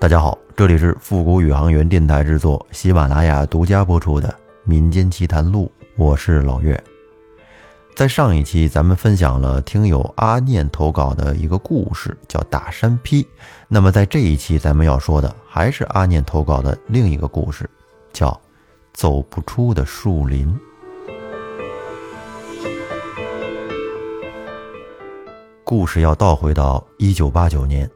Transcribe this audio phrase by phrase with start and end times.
[0.00, 4.28] 大家好，这里是复古宇航员电台制作，喜马拉雅独家播出的
[4.64, 6.82] 《民间奇谈录》，我是老岳。
[7.94, 13.28] 在上一期，咱们分享了听友阿念投稿的一个故事，叫大山劈。
[13.68, 17.68] 那么在这一期，咱们要说的还是阿念投稿的另一个故事，
[18.10, 18.40] 叫
[18.94, 20.58] 走不出的树林。
[25.62, 27.88] 故事要倒回到一九八九年，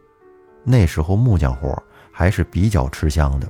[0.64, 1.82] 那时候木匠活儿
[2.16, 3.48] 还是比较吃香的，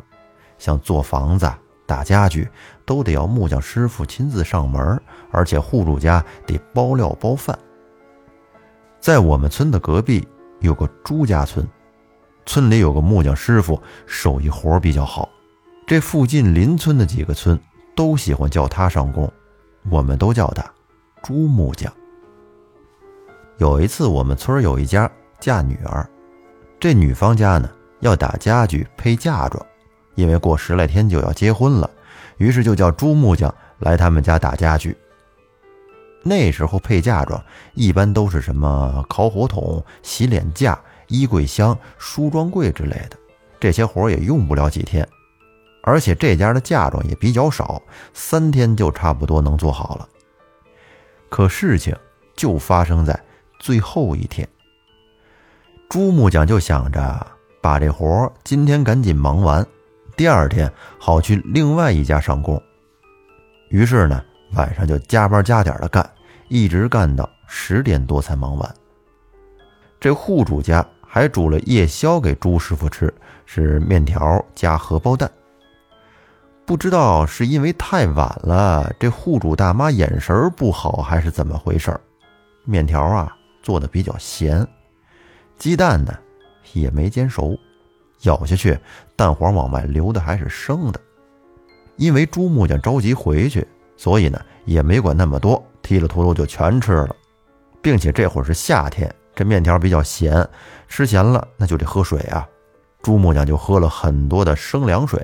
[0.57, 1.47] 像做房子、
[1.85, 2.49] 打家具，
[2.87, 4.99] 都得要木匠师傅亲自上门，
[5.31, 7.57] 而且户主家得包料包饭。
[8.99, 10.27] 在我们村的隔壁
[10.61, 11.69] 有个朱家村，
[12.47, 15.29] 村里有个木匠师傅，手艺活比较好，
[15.87, 17.61] 这附近邻村的几个村
[17.95, 19.31] 都喜欢叫他上工，
[19.91, 20.65] 我们都叫他
[21.23, 21.93] 朱木匠。
[23.59, 26.09] 有一次，我们村有一家嫁女儿，
[26.81, 27.71] 这女方家呢
[28.05, 29.65] 要打家具、配嫁妆，
[30.15, 31.91] 因为过十来天就要结婚了，
[32.37, 34.95] 于是就叫朱木匠来他们家打家具。
[36.23, 43.17] 那时候配嫁妆一般都是什么烤火筒、洗脸架、衣柜箱、梳妆柜之类的，
[43.59, 45.09] 这些活也用不了几天，
[45.83, 47.81] 而且这家的嫁妆也比较少，
[48.13, 50.07] 三天就差不多能做好了。
[51.31, 51.97] 可事情
[52.37, 53.19] 就发生在。
[53.61, 54.47] 最后一天，
[55.89, 57.27] 朱木匠就想着
[57.65, 59.67] 把这活今天赶紧忙完，
[60.19, 62.63] 第二天好去另外一家上工。
[63.71, 64.23] 于是呢，
[64.53, 66.07] 晚上就加班加点的干，
[66.49, 68.75] 一直干到十点多才忙完。
[69.99, 73.11] 这户主家还煮了夜宵给朱师傅吃，
[73.47, 75.31] 是面条加荷包蛋。
[76.67, 81.99] 不知道是因为太晚了，这户主大妈眼神不好，还是怎么回事
[82.67, 83.35] 面条啊。
[83.63, 84.69] 做的比较咸，
[85.57, 86.15] 鸡蛋呢
[86.73, 87.59] 也没煎熟，
[88.23, 88.79] 咬下去
[89.15, 91.01] 蛋黄往外流的还是生的。
[91.97, 93.67] 因为朱木匠着急回去，
[93.97, 97.15] 所以呢也没管那么多，剔了秃噜就全吃了，
[97.83, 100.49] 并且这会儿是夏天，这面条比较咸，
[100.89, 102.49] 吃咸了那就得喝水啊。
[103.03, 105.21] 朱木匠就喝了很多的生凉水，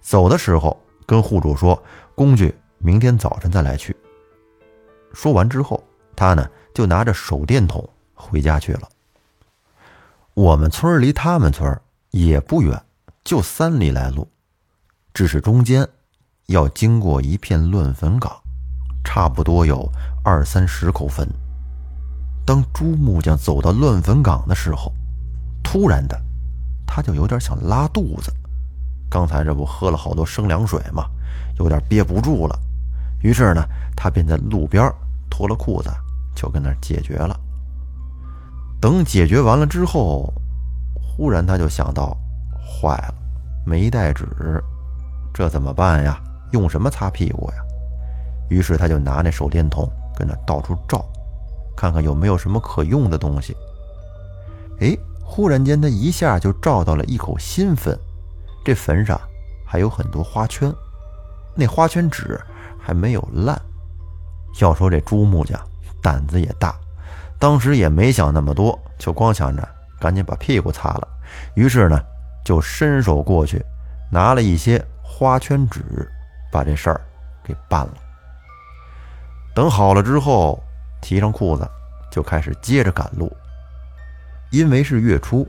[0.00, 1.82] 走的时候跟户主说
[2.14, 3.94] ：“工具明天早晨再来取。”
[5.12, 5.82] 说完之后，
[6.14, 6.48] 他呢。
[6.74, 8.88] 就拿着手电筒回家去了。
[10.34, 11.80] 我们村离他们村
[12.10, 12.82] 也不远，
[13.22, 14.28] 就三里来路，
[15.12, 15.86] 只是中间
[16.46, 18.32] 要经过一片乱坟岗，
[19.04, 19.88] 差不多有
[20.24, 21.24] 二三十口坟。
[22.44, 24.92] 当朱木匠走到乱坟岗的时候，
[25.62, 26.20] 突然的，
[26.84, 28.32] 他就有点想拉肚子。
[29.08, 31.04] 刚才这不喝了好多生凉水吗？
[31.60, 32.58] 有点憋不住了。
[33.22, 33.64] 于是呢，
[33.96, 34.92] 他便在路边
[35.30, 35.88] 脱了裤子。
[36.34, 37.38] 就跟那解决了。
[38.84, 40.30] 等解决完了之后，
[41.00, 42.14] 忽然他就想到，
[42.62, 43.14] 坏了，
[43.64, 44.28] 没带纸，
[45.32, 46.22] 这怎么办呀？
[46.52, 47.56] 用什么擦屁股呀？
[48.50, 51.02] 于是他就拿那手电筒跟那到处照，
[51.74, 53.56] 看看有没有什么可用的东西。
[54.80, 57.98] 哎，忽然间他一下就照到了一口新坟，
[58.66, 59.18] 这坟上
[59.64, 60.70] 还有很多花圈，
[61.54, 62.38] 那花圈纸
[62.78, 63.58] 还没有烂。
[64.60, 65.58] 要说这朱木匠。
[66.02, 66.76] 胆子也大，
[67.38, 69.68] 当时也没想那么多，就光想着
[70.00, 71.08] 赶紧把屁股擦了。
[71.54, 72.00] 于是呢，
[72.44, 73.64] 就伸手过去，
[74.10, 75.82] 拿了一些花圈纸，
[76.50, 77.00] 把这事儿
[77.42, 77.94] 给办了。
[79.54, 80.62] 等好了之后，
[81.00, 81.68] 提上裤子，
[82.10, 83.34] 就开始接着赶路。
[84.50, 85.46] 因为是月初，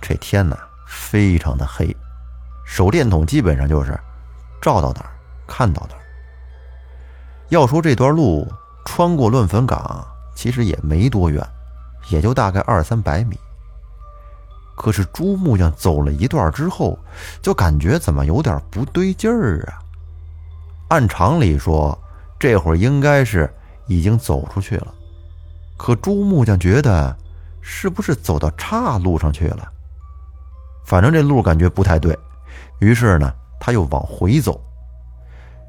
[0.00, 1.94] 这天呢非常的黑，
[2.64, 3.98] 手电筒基本上就是
[4.60, 5.10] 照到哪儿
[5.46, 6.02] 看到哪儿。
[7.50, 8.46] 要说这段路。
[8.88, 11.42] 穿过乱坟岗，其实也没多远，
[12.10, 13.36] 也就大概二三百米。
[14.76, 16.96] 可是朱木匠走了一段之后，
[17.40, 19.80] 就感觉怎么有点不对劲儿啊？
[20.88, 21.98] 按常理说，
[22.38, 23.50] 这会儿应该是
[23.86, 24.94] 已经走出去了，
[25.78, 27.16] 可朱木匠觉得
[27.62, 29.66] 是不是走到岔路上去了？
[30.84, 32.16] 反正这路感觉不太对，
[32.78, 34.60] 于是呢，他又往回走。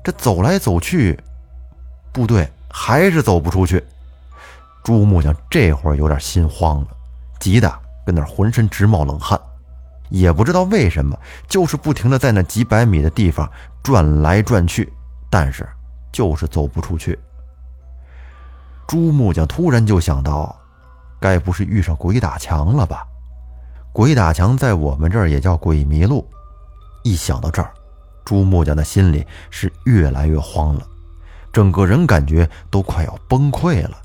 [0.03, 1.17] 这走来走去，
[2.11, 2.47] 不对。
[2.69, 3.83] 还是走不出去，
[4.87, 6.87] 朱木匠这会儿有点心慌了，
[7.41, 7.69] 急得
[8.05, 9.37] 跟那浑身直冒冷汗，
[10.07, 13.51] 也不知道为什么，就是不停的在那几百米的地方
[13.83, 14.89] 转来转去，
[15.29, 15.67] 但是
[16.09, 17.19] 就是走不出去。
[18.87, 20.55] 朱木匠突然就想到，
[21.19, 23.05] 该不是遇上鬼打墙了吧？
[23.91, 26.25] 鬼打墙在我们这儿也叫鬼迷路。
[27.03, 27.73] 一想到这儿，
[28.23, 30.87] 朱木匠的心里是越来越慌了。
[31.51, 33.97] 整个人感觉都快要崩溃了。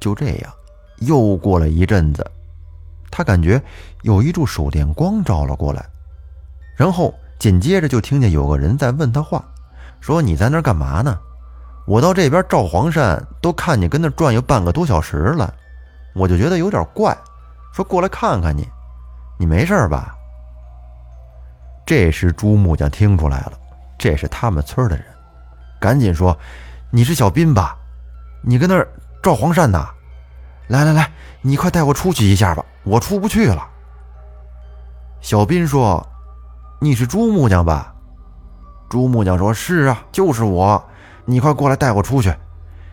[0.00, 0.52] 就这样，
[0.98, 2.24] 又过了一阵子，
[3.10, 3.60] 他感觉
[4.02, 5.84] 有一柱手电光照了过来，
[6.76, 9.44] 然后紧接着就听见有个人在问他话，
[10.00, 11.18] 说：“你在那儿干嘛呢？
[11.86, 15.52] 我到这边照黄鳝，都看你跟那转悠半个多小时了，
[16.14, 17.16] 我就觉得有点怪，
[17.72, 18.68] 说过来看看你，
[19.38, 20.14] 你没事吧？”
[21.86, 23.52] 这时朱木匠听出来了，
[23.98, 25.04] 这是他们村的人，
[25.80, 26.36] 赶紧说
[26.92, 27.74] ：“你是小斌吧？
[28.42, 28.86] 你跟那儿
[29.22, 29.88] 赵黄鳝呐？
[30.68, 31.10] 来来来，
[31.42, 33.66] 你快带我出去一下吧，我出不去了。”
[35.20, 36.06] 小斌说
[36.80, 37.94] ：“你是朱木匠吧？”
[38.88, 40.82] 朱木匠说：“是啊，就是我。
[41.24, 42.34] 你快过来带我出去，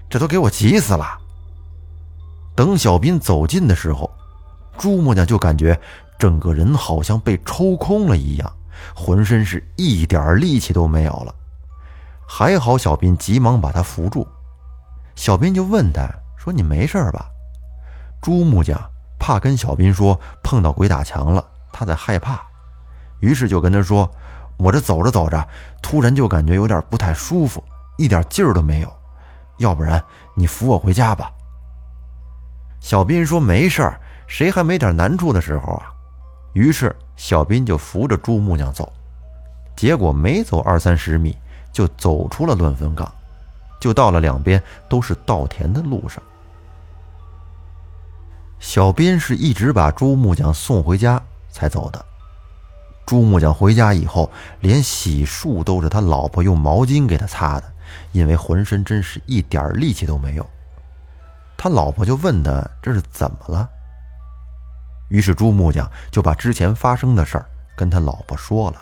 [0.10, 1.18] 这都给我急死了。”
[2.56, 4.10] 等小斌走近的时候，
[4.77, 5.80] 朱木匠就感觉
[6.18, 8.51] 整个人好像被抽空了一样。
[8.94, 11.33] 浑身是一点力气都没有了，
[12.27, 14.27] 还好小斌急忙把他扶住。
[15.16, 16.08] 小斌就问他
[16.38, 17.30] 说：“你没事吧？”
[18.22, 18.80] 朱木匠
[19.20, 22.42] 怕跟小斌说碰到鬼打墙了，他在害怕，
[23.20, 24.10] 于是就跟他说
[24.58, 25.48] ：“我这走着走着，
[25.82, 27.64] 突然就感觉有点不太舒服，
[27.98, 28.94] 一点劲儿都没有，
[29.58, 30.04] 要不然
[30.36, 31.32] 你扶我回家吧。”
[32.82, 35.92] 小斌说：“没事儿，谁还没点难处的时候啊？”
[36.54, 38.92] 于是小斌就扶着朱木匠走，
[39.76, 41.38] 结果没走二三十米，
[41.72, 43.12] 就走出了乱坟岗，
[43.80, 46.22] 就到了两边都是稻田的路上。
[48.60, 52.04] 小斌是一直把朱木匠送回家才走的。
[53.06, 54.31] 朱木匠回家以后，
[54.62, 57.72] 连洗漱都是他老婆用毛巾给他擦的，
[58.12, 60.50] 因为浑身真是一点力气都没有。
[61.56, 63.69] 他老婆就问他这是怎么了。
[65.10, 67.45] 于是朱木匠就把之前发生的事儿
[67.77, 68.81] 跟他老婆说了，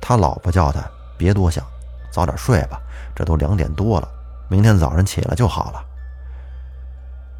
[0.00, 1.66] 他老婆叫他别多想，
[2.12, 2.80] 早点睡吧，
[3.14, 4.08] 这都两点多了，
[4.48, 5.84] 明天早上起来就好了。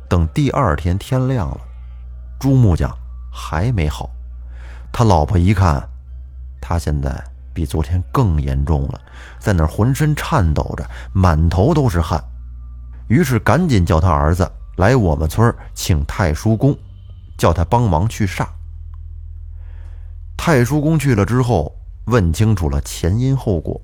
[0.08, 1.60] 等第二天天亮了，
[2.38, 2.90] 朱木匠
[3.32, 4.10] 还没好，
[4.92, 5.82] 他老婆一看，
[6.60, 9.00] 他现在比昨天更严重了，
[9.38, 12.22] 在那浑身颤抖着，满头都是汗，
[13.08, 16.76] 于是赶紧叫他儿子来我们村请太叔公。
[17.36, 18.46] 叫他帮忙去煞。
[20.36, 23.80] 太叔公去了之后，问清楚了前因后果，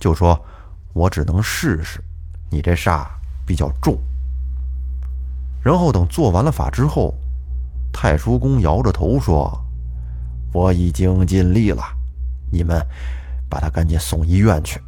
[0.00, 0.44] 就说
[0.98, 2.02] ：“我只能试试，
[2.50, 3.06] 你这煞
[3.46, 3.96] 比较重。”
[5.62, 7.14] 然后等做完了法之后，
[7.92, 9.64] 太叔公摇着头说
[10.52, 11.82] ：“我已经尽力了，
[12.50, 12.84] 你们
[13.48, 14.80] 把他赶紧送医院去，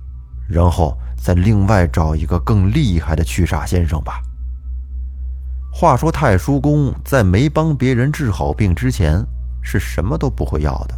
[0.48, 4.20] 然后再另外找一个更厉害的驱煞先生吧。”
[5.72, 9.24] 话说太叔公在没帮别人治好病之前，
[9.62, 10.94] 是什么都不会要的，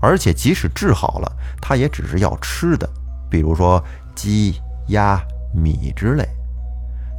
[0.00, 2.88] 而且即使治好了，他也只是要吃的，
[3.36, 3.84] 比如说
[4.14, 5.22] 鸡、鸭、
[5.52, 6.26] 米之类。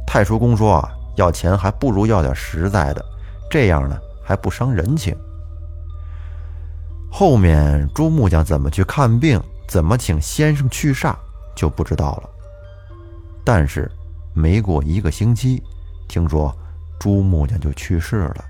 [0.04, 3.04] 太叔公说啊，要钱还不如要点实在的，
[3.48, 5.16] 这样呢还不伤人情。
[7.08, 11.14] 后面朱木匠怎么去看病，怎么请先生去煞，
[11.54, 12.28] 就不知道了。
[13.44, 13.88] 但是
[14.34, 15.62] 没过一个星期。
[16.08, 16.52] 听说
[16.98, 18.44] 朱木匠就去世了，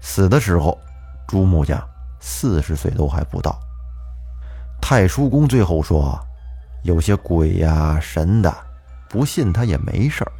[0.00, 0.76] 死的时候，
[1.28, 1.80] 朱木匠
[2.18, 3.56] 四十岁都还不到。
[4.80, 6.18] 太叔公最后说
[6.86, 8.56] ：“有些鬼呀神的，
[9.08, 10.30] 不信他也没事儿，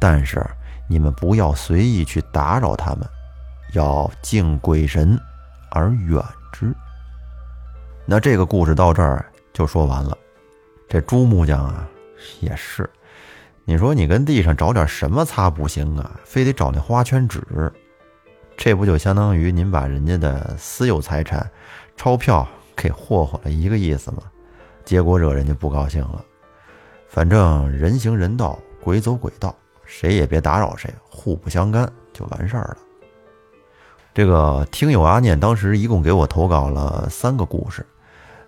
[0.00, 0.44] 但是
[0.88, 3.08] 你们不要随意去打扰他们，
[3.72, 5.16] 要敬鬼神
[5.70, 6.74] 而远之。”
[8.04, 10.18] 那这个故事到这儿就说完了。
[10.88, 11.88] 这朱木匠啊，
[12.40, 12.90] 也是。
[13.64, 16.10] 你说你跟地上找点什么擦不行啊？
[16.24, 17.72] 非得找那花圈纸，
[18.56, 21.48] 这不就相当于您把人家的私有财产、
[21.96, 24.24] 钞票给霍霍了一个意思吗？
[24.84, 26.24] 结果惹人家不高兴了。
[27.08, 32.78] 反正人行人道，鬼走鬼道，谁也别打扰谁，互不相干就完事儿了。
[34.14, 37.84] 这个听友阿念当时一共给我投稿了三个故事，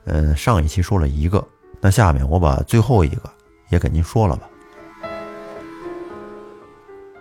[0.04, 1.46] 嗯，上一期说了一个，
[1.80, 3.30] 那下面我把最后一个
[3.70, 4.48] 也给您说了吧。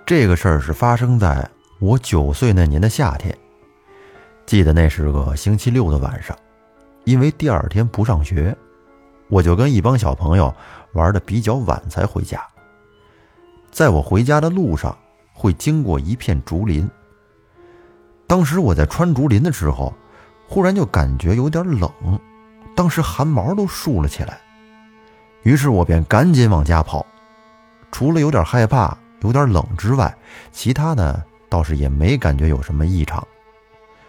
[0.05, 3.37] 这个事儿是发生在我九岁那年的夏天，
[4.45, 6.37] 记得那是个星期六的晚上，
[7.05, 8.55] 因为第二天不上学，
[9.33, 10.53] 我就跟一帮小朋友
[10.93, 12.39] 玩的比较晚才回家。
[13.71, 14.95] 在我回家的路上，
[15.33, 16.87] 会经过一片竹林。
[18.27, 19.91] 当时我在穿竹林的时候，
[20.47, 21.89] 忽然就感觉有点冷，
[22.75, 24.39] 当时汗毛都竖了起来，
[25.41, 27.03] 于是我便赶紧往家跑，
[27.91, 28.95] 除了有点害怕。
[29.21, 30.13] 有点冷之外，
[30.51, 33.25] 其他的倒是也没感觉有什么异常。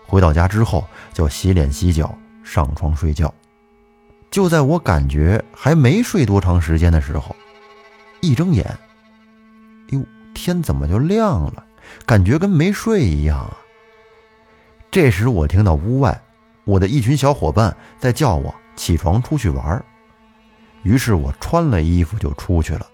[0.04, 2.12] 回到家之后，就洗脸洗脚，
[2.42, 3.32] 上床睡觉。
[4.34, 7.36] 就在我感觉还没睡多长时间的时候，
[8.20, 8.66] 一睁眼，
[9.90, 11.64] 哟，天怎么就亮了？
[12.04, 13.56] 感觉跟没睡一样啊！
[14.90, 16.20] 这时我听到屋外
[16.64, 19.84] 我的一群小伙伴在叫我起床出去玩，
[20.82, 22.84] 于是我穿了衣服就出去了。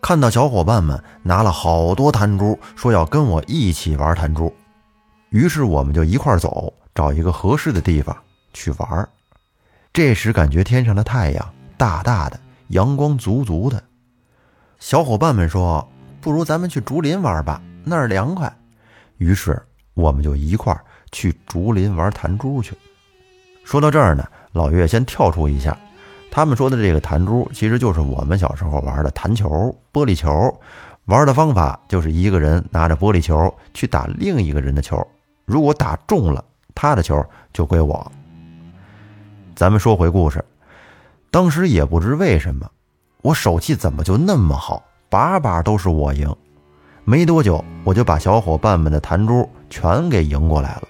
[0.00, 4.54] 看到小伙伴们拿了好多弹珠，说要跟我一起玩弹珠，
[5.30, 8.16] 于是我们就一块走，找一个合适的地方
[8.52, 9.08] 去玩。
[9.94, 13.80] 这时感觉天上的太阳大大的，阳光足足的。
[14.80, 15.88] 小伙伴们说
[16.20, 18.52] ：“不如咱们去竹林玩吧，那儿凉快。”
[19.18, 19.62] 于是
[19.94, 20.80] 我们就一块儿
[21.12, 22.76] 去竹林玩弹珠去。
[23.62, 25.78] 说到这儿呢，老岳先跳出一下。
[26.28, 29.48] 他们说的这个弹珠，其实就是我们小时候玩的弹球、
[29.92, 30.28] 玻璃球。
[31.04, 35.00] 玩的方法就是一个人拿着玻璃球去打另一个人的球，
[35.44, 38.10] 如果打中了他的球，就归我。
[39.54, 40.44] 咱们说回故事，
[41.30, 42.68] 当时也不知为什么，
[43.22, 46.34] 我手气怎么就那么好，把把都是我赢。
[47.04, 50.88] 没多久，我就把小伙伴们的弹珠全给赢过来了。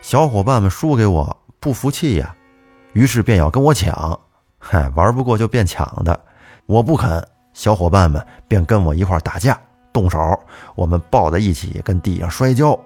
[0.00, 2.34] 小伙伴们输给我不服气呀，
[2.94, 4.18] 于是便要跟我抢。
[4.58, 6.18] 嗨，玩不过就变抢的，
[6.64, 7.22] 我不肯，
[7.52, 9.60] 小伙伴们便跟我一块打架，
[9.92, 10.18] 动手，
[10.74, 12.78] 我们抱在一起，跟地上摔跤，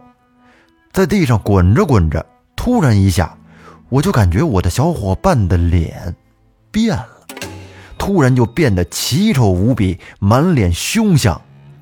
[0.90, 2.26] 在地上滚着滚着，
[2.56, 3.36] 突然一下，
[3.92, 6.16] 我就感觉我的小伙伴的脸
[6.70, 7.08] 变了，
[7.98, 11.38] 突然就变得奇丑无比，满脸凶相，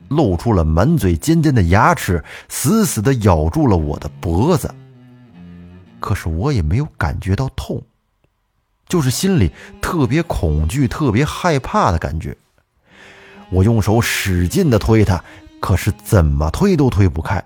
[0.09, 4.75] 露出了满嘴尖尖的牙齿，死死地咬住了我的脖子。
[6.01, 7.81] 可是我也没有感觉到痛。
[8.89, 12.37] 就是心里特别恐惧、特别害怕的感觉。
[13.51, 15.23] 我用手使劲的推他，
[15.61, 17.41] 可是怎么推都推不开。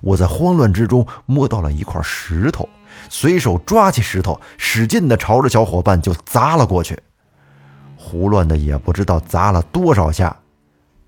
[0.00, 2.66] 我在慌乱之中摸到了一块石头，
[3.08, 7.00] 随手抓起石头，使劲的朝着小伙伴就砸了过去。
[7.96, 10.36] 胡乱的也不知道砸了多少下，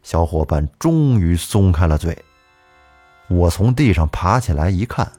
[0.02, 2.16] 小伙伴终于松开了嘴。
[3.28, 5.10] 我从地上爬起来一看，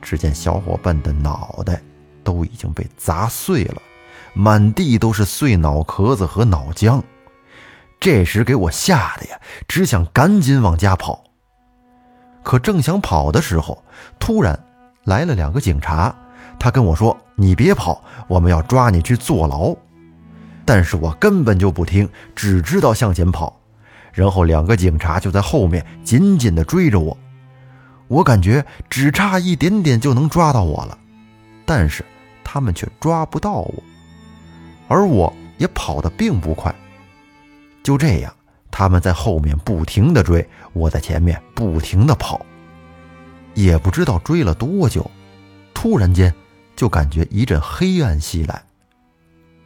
[0.00, 1.80] 只见小伙伴的脑袋。
[2.22, 3.80] 都已经被砸碎了，
[4.34, 7.02] 满地都是碎脑壳子和脑浆。
[7.98, 11.24] 这时给我吓得呀，只想赶紧往家跑。
[12.42, 13.82] 可正想跑的时候，
[14.18, 14.62] 突然
[15.04, 16.14] 来了两个警察。
[16.58, 19.74] 他跟我说：“你别跑，我们要抓你去坐牢。”
[20.66, 23.58] 但是我根本就不听，只知道向前跑。
[24.12, 27.16] 然后两个警察就在后面紧紧地追着我。
[28.08, 30.98] 我感觉只差一点点就能抓到我了。
[31.64, 32.04] 但是
[32.42, 33.74] 他们却抓不到我，
[34.88, 36.74] 而我也跑得并不快。
[37.82, 38.32] 就这样，
[38.70, 42.44] 他们在后面不停地追，我在前面不停地跑。
[43.54, 45.10] 也不知道追了多久，
[45.74, 46.34] 突然间
[46.76, 48.62] 就感觉一阵黑暗袭来，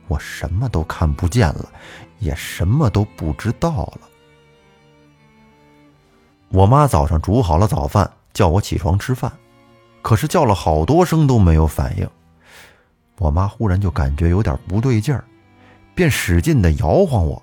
[0.08, 1.70] 我什么都看不见了，
[2.18, 4.00] 也什么都不知道了。
[6.48, 9.32] 我妈早上煮好了早饭，叫我起床吃饭。
[10.02, 12.06] 可是叫了好多声都没有反应，
[13.18, 15.24] 我妈忽然就感觉有点不对劲儿，
[15.94, 17.42] 便使劲的摇晃我，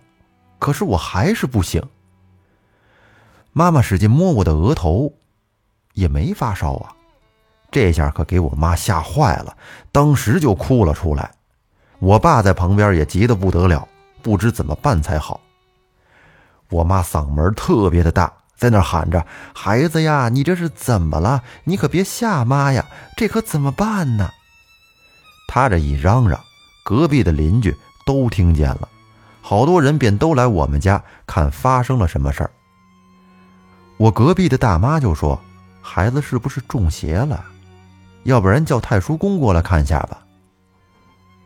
[0.60, 1.82] 可是我还是不醒。
[3.52, 5.12] 妈妈使劲摸我的额头，
[5.94, 6.94] 也没发烧啊，
[7.72, 9.56] 这下可给我妈吓坏了，
[9.92, 11.32] 当时就哭了出来。
[12.00, 13.88] 我爸在旁边也急得不得了，
[14.22, 15.40] 不知怎么办才好。
[16.70, 18.32] 我妈嗓门特别的大。
[18.56, 21.42] 在那喊着：“孩子呀，你这是怎么了？
[21.64, 22.86] 你可别吓妈呀！
[23.18, 24.30] 这可怎么办呢？”
[25.50, 26.40] 他这一嚷嚷，
[26.84, 28.88] 隔壁的邻居都听见了，
[29.42, 32.52] 好多人便都来我们家看发生了什么事儿。
[33.98, 35.42] 我隔壁的大妈就说
[35.82, 37.44] ：“孩子是不是中邪了？
[38.24, 40.24] 要不然叫太叔公过来看一下吧。”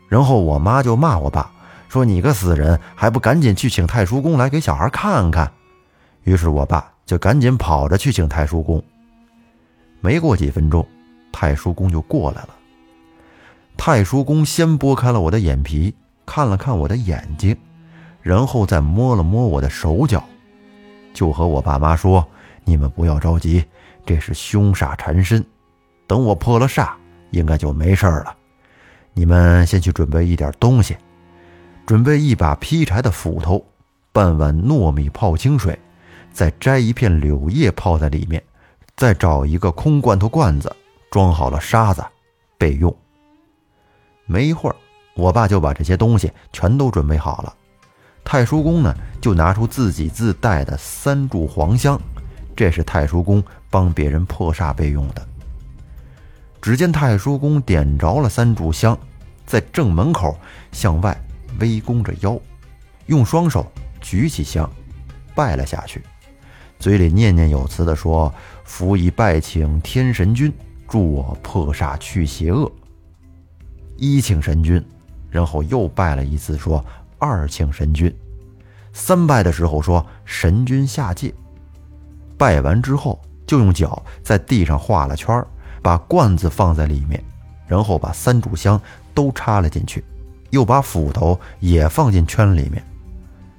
[0.10, 1.52] 然后我妈就骂我爸
[1.90, 5.52] 说：“你个死人，还不赶紧去请太叔公来给小孩看看？”
[6.24, 6.92] 于是我爸。
[7.06, 8.84] 就赶紧跑着去请太叔公。
[10.02, 10.84] 没过几分钟，
[11.32, 12.50] 太叔公就过来了。
[13.78, 15.94] 太叔公先拨开了我的眼皮，
[16.26, 17.56] 看了看我的眼睛，
[18.24, 20.24] 然后再摸了摸我的手脚，
[21.14, 22.28] 就和我爸妈说
[22.66, 23.64] ：“你们不要着急，
[24.06, 25.44] 这是凶煞缠身，
[26.08, 26.92] 等我破了煞，
[27.32, 28.36] 应该就没事了。
[29.14, 30.96] 你们先去准备一点东西，
[31.86, 33.66] 准备一把劈柴的斧头，
[34.12, 35.78] 半碗糯米泡清水。”
[36.36, 38.44] 再摘一片柳叶泡在里面，
[38.98, 40.70] 再找一个空罐头罐子
[41.10, 42.04] 装好了沙子，
[42.58, 42.94] 备用。
[44.26, 44.76] 没一会儿，
[45.16, 47.56] 我爸就把这些东西全都准备好了。
[48.26, 51.98] 太叔公呢，就拿出自己自带的三炷黄香，
[52.54, 55.28] 这是太叔公帮别人破煞备用的。
[56.62, 58.98] 只见太叔公点着了三炷香，
[59.46, 60.38] 在正门口
[60.72, 61.16] 向外
[61.60, 62.40] 微弓着腰，
[63.06, 64.70] 用双手举起香，
[65.36, 66.02] 拜了下去。
[66.80, 68.34] 嘴里念念有词地说
[68.66, 70.52] ：“福以拜请天神君，
[70.88, 72.72] 助我破煞去邪恶。
[73.96, 74.84] 一请神君，
[75.30, 76.84] 然后又拜了一次，说
[77.18, 78.14] 二请神君。
[78.92, 81.34] 三拜的时候说神君下界。
[82.38, 85.46] 拜完之后，就用脚在地上画了圈，
[85.82, 87.24] 把罐子放在里面，
[87.68, 88.80] 然后把三炷香
[89.14, 90.04] 都插了进去，
[90.50, 92.84] 又把斧头也放进圈里面，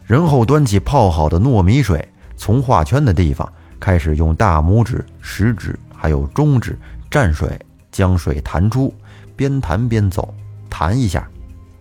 [0.05, 6.79] 然后端起泡好的糯米水，从画圈的地方开始用大拇指、食指还有中指
[7.11, 7.59] 蘸水，
[7.91, 8.93] 将水弹出，
[9.35, 10.35] 边弹边走，
[10.69, 11.29] 弹一下，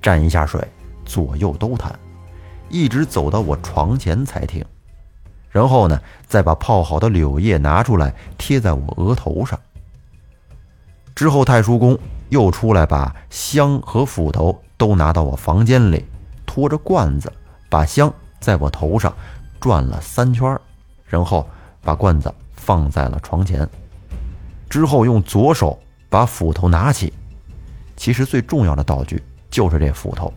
[0.01, 0.65] 蘸一下水，
[1.05, 1.97] 左右都弹，
[2.69, 4.63] 一直走到我床前才停。
[5.55, 9.57] 然后呢，再把泡好的柳叶拿出来贴在我额头上。
[11.15, 11.97] 之后，太叔公
[12.27, 16.03] 又出来，把香和斧头都拿到我房间里，
[16.45, 17.31] 拖着罐子，
[17.69, 19.15] 把香在我头上
[19.61, 20.59] 转了三圈，
[21.05, 21.47] 然后
[21.81, 23.65] 把罐子放在了床前。
[24.69, 27.13] 之后用左手把斧头拿起，
[27.95, 30.33] 其实最重要的道具就是这斧头。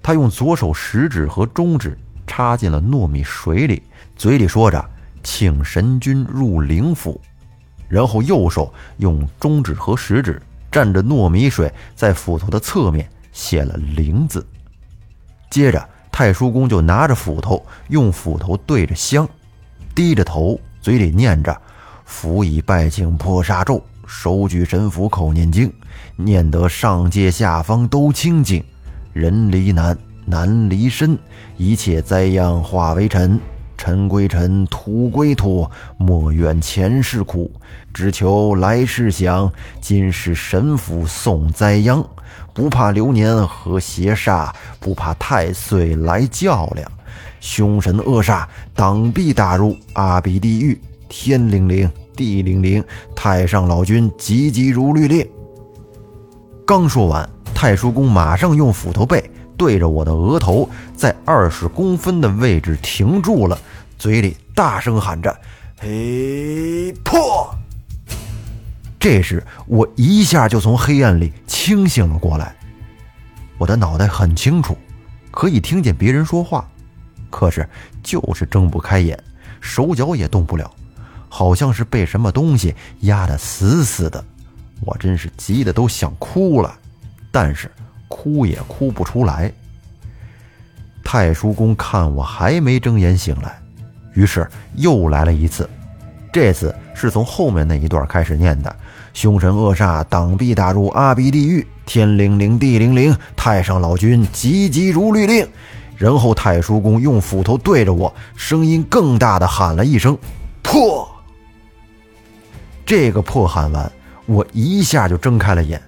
[0.00, 3.82] 他用左手食指和中指插进了糯米水里。
[4.16, 4.84] 嘴里说着
[5.22, 7.20] “请神君入灵府”，
[7.88, 14.46] 然后右手用中指和食指蘸着糯米水，在斧头的侧面写了“灵”字。
[15.50, 19.28] 接着，太叔公就拿着斧头，用斧头对着香，
[19.94, 21.60] 低着头，嘴里念着
[22.04, 25.72] “辅以拜请破煞咒，手举神符口念经，
[26.16, 28.64] 念得上界下方都清净，
[29.12, 29.96] 人离难，
[30.32, 31.18] 难离身，
[31.58, 33.38] 一切灾殃化为尘。”
[33.76, 37.50] 尘归尘，土归土，莫怨前世苦，
[37.92, 39.50] 只求来世享。
[39.80, 42.02] 今世神府送灾殃，
[42.54, 46.88] 不怕流年和邪煞，不怕太岁来较量。
[47.40, 52.84] 凶神恶煞挡必打入阿鼻地狱，天灵灵，地灵灵，
[53.16, 55.28] 太上老君急急如律令。
[56.64, 59.28] 刚说完，太叔公马上用斧头背
[59.62, 63.56] 对着我的额头，在二十公分的位置停住了。
[63.96, 65.32] 嘴里大声喊着
[65.78, 67.54] ：“嘿，破！”
[68.98, 72.56] 这时我一下就从黑暗里清醒了过来。
[73.56, 74.76] 我的脑袋很清楚，
[75.30, 76.68] 可以听见别人说话，
[77.30, 77.64] 可是
[78.02, 79.16] 就是睁不开眼，
[79.60, 80.68] 手脚也动不了，
[81.28, 84.24] 好像是被什么东西压得死死的。
[84.80, 86.76] 我真是急得都想哭了，
[87.30, 87.70] 但是
[88.12, 89.50] 哭也哭不出来。
[91.02, 93.58] 太叔公看我还没睁眼醒来。
[94.12, 95.68] 于是又来了一次，
[96.30, 98.76] 这次是从后面那一段开始念的
[99.14, 105.48] ：“凶神恶煞挡必打入阿鼻地狱，天灵灵地灵灵，太上老君急急如律令。”
[105.96, 110.16] 然后太叔公用斧头对着我，声音更大的喊了一声
[110.62, 111.08] ：“破！”
[112.84, 113.90] 这个破喊完，
[114.26, 115.80] 我一下就睁开了眼，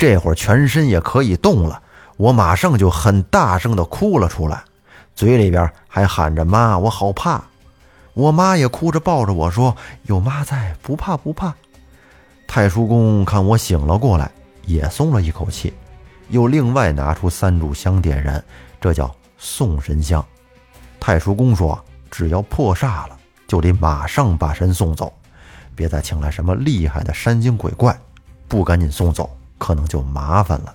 [0.00, 1.82] 这会儿全身也可以动了，
[2.16, 4.64] 我马上就很大声的哭了出来。
[5.14, 7.44] 嘴里边还喊着“妈，我好怕”，
[8.14, 9.76] 我妈也哭着抱着我说
[10.08, 11.54] ：“有妈在，不怕不怕。”
[12.48, 14.30] 太叔公看我醒了过来，
[14.64, 15.70] 也松了一口气，
[16.30, 18.42] 又另外拿出三炷香点燃，
[18.80, 20.24] 这叫送神香。
[20.98, 21.78] 太叔公说
[22.10, 25.12] ：“只要破煞了，就得马上把神送走，
[25.74, 27.94] 别再请来什么厉害的山精鬼怪，
[28.48, 29.28] 不赶紧送走，
[29.60, 30.74] 可能就麻烦了。”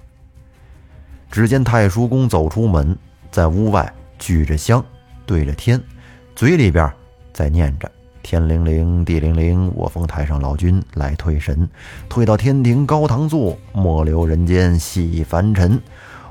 [1.29, 2.97] 只见太叔公走出门，
[3.29, 3.93] 在屋外。
[4.17, 4.81] 举着香，
[5.25, 5.79] 对着天，
[6.37, 6.89] 嘴里边
[7.33, 7.91] 在念着
[8.23, 11.69] “天灵灵，地灵灵，我奉太上老君来退神，
[12.07, 15.77] 退到天庭高堂坐，莫留人间戏凡尘。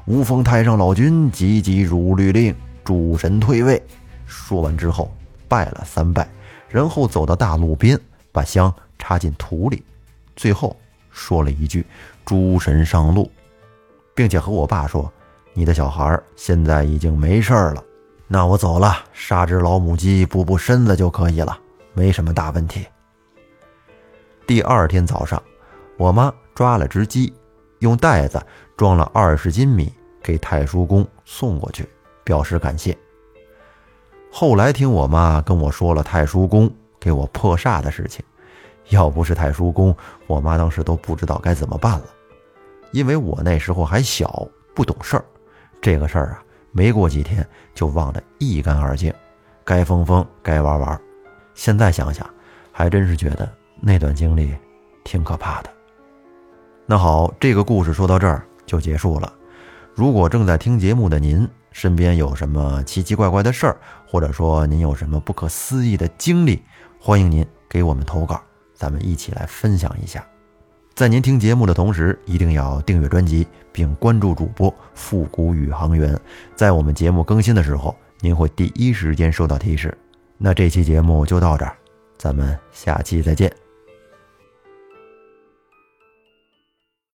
[0.06, 3.80] 吾奉太上老君急急如律令，诸神退位。”
[4.24, 5.14] 说完之后，
[5.46, 6.26] 拜了三拜，
[6.70, 8.00] 然后走到大路边，
[8.32, 9.82] 把香插进土里，
[10.36, 10.74] 最后
[11.14, 11.86] 说了一句
[12.26, 13.30] ：“诸神上路，
[14.14, 15.10] 并且和我爸说。”
[15.56, 17.84] 你的小孩现在已经没事了，
[18.26, 21.56] 那我走了，杀只老母鸡补补身子就可以了，
[21.92, 22.84] 没什么大问题。
[24.48, 25.40] 第二天早上，
[25.96, 27.32] 我妈抓了只鸡，
[27.78, 28.44] 用袋子
[28.76, 31.88] 装了二十斤米给太叔公送过去，
[32.24, 32.98] 表示感谢。
[34.32, 38.24] 后来听我妈跟我说了太叔公给我破煞的事情，
[38.90, 39.94] 要不是太叔公，
[40.26, 42.04] 我妈当时都不知道该怎么办了，
[42.92, 45.24] 因为我那时候还小，不懂事儿。
[45.80, 46.42] 这个事儿啊，
[46.72, 49.12] 没过几天就忘得一干二净，
[49.64, 51.00] 该疯疯，该玩玩。
[51.54, 52.28] 现在想想，
[52.72, 53.48] 还真是觉得
[53.80, 54.54] 那段经历
[55.04, 55.70] 挺可怕的。
[56.86, 59.32] 那好，这个故事说到这儿就结束了。
[59.94, 66.62] 如果正在听节目的您身边有什么奇奇怪怪的事儿，或者说您有什么不可思议的经历，
[66.98, 68.42] 欢迎您给我们投稿，
[68.74, 70.26] 咱们一起来分享一下。
[70.94, 76.18] 在您听节目的同时，一定要订阅专辑并关注主播复古宇航员，
[76.54, 79.96] 在我们节目更新的时候，您会第一时间收到提示。
[80.38, 81.76] 那这期节目就到这儿，
[82.16, 83.63] 咱们下期再见。